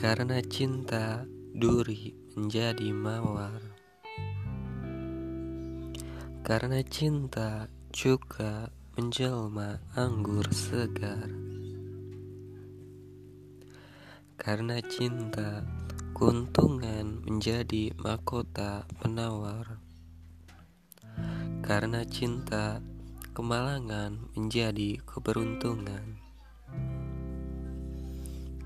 Karena 0.00 0.40
cinta, 0.40 1.28
duri 1.52 2.16
menjadi 2.32 2.88
mawar. 2.88 3.60
Karena 6.40 6.80
cinta, 6.88 7.68
juga 7.92 8.72
menjelma 8.96 9.76
anggur 9.92 10.48
segar. 10.56 11.28
Karena 14.40 14.80
cinta, 14.88 15.68
keuntungan 16.16 17.20
menjadi 17.20 17.92
mahkota 18.00 18.88
penawar. 19.04 19.84
Karena 21.60 22.08
cinta, 22.08 22.80
kemalangan 23.36 24.32
menjadi 24.32 24.96
keberuntungan. 25.04 26.16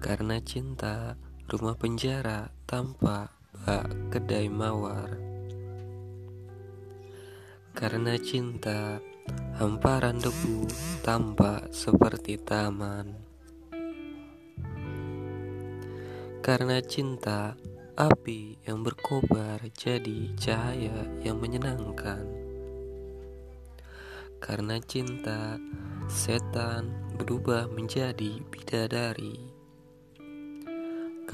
Karena 0.04 0.36
cinta, 0.36 1.16
rumah 1.44 1.76
penjara 1.76 2.48
tanpa 2.64 3.28
bak 3.52 4.12
kedai 4.12 4.48
mawar. 4.48 5.12
Karena 7.74 8.16
cinta, 8.16 9.02
hamparan 9.60 10.20
debu 10.20 10.68
tampak 11.04 11.68
seperti 11.74 12.38
taman. 12.40 13.12
Karena 16.44 16.78
cinta, 16.84 17.56
api 17.96 18.60
yang 18.68 18.84
berkobar 18.84 19.64
jadi 19.72 20.32
cahaya 20.36 21.08
yang 21.24 21.40
menyenangkan. 21.40 22.26
Karena 24.44 24.76
cinta, 24.84 25.56
setan 26.04 27.16
berubah 27.16 27.64
menjadi 27.72 28.44
bidadari. 28.52 29.53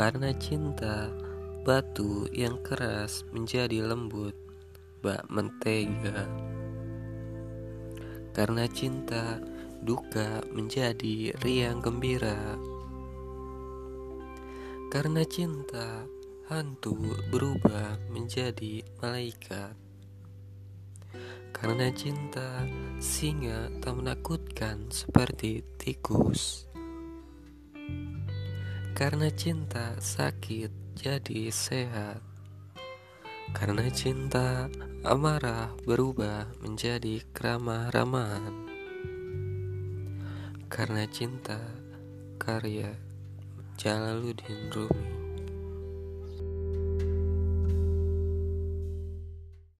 Karena 0.00 0.32
cinta, 0.32 1.12
batu 1.60 2.24
yang 2.32 2.56
keras 2.64 3.20
menjadi 3.36 3.84
lembut 3.84 4.32
bak 5.04 5.28
mentega. 5.28 6.24
Karena 8.32 8.64
cinta 8.64 9.36
duka 9.84 10.40
menjadi 10.56 11.36
riang 11.44 11.84
gembira. 11.84 12.56
Karena 14.88 15.20
cinta 15.28 16.08
hantu 16.48 16.96
berubah 17.28 18.00
menjadi 18.08 18.80
malaikat. 19.04 19.76
Karena 21.52 21.92
cinta 21.92 22.64
singa 23.04 23.68
tak 23.84 24.00
menakutkan 24.00 24.88
seperti 24.88 25.60
tikus 25.76 26.69
Karena 29.00 29.32
cinta 29.32 29.96
sakit 29.96 30.92
jadi 30.92 31.48
sehat 31.48 32.20
karena 33.50 33.88
cinta, 33.90 34.68
amarah 35.02 35.74
berubah 35.82 36.46
menjadi 36.60 37.24
keramah 37.34 37.90
ramahan. 37.90 38.68
Karena 40.70 41.02
cinta, 41.10 41.58
karya 42.38 42.94
Jalaluddin 43.74 44.70
Rumi. 44.70 45.19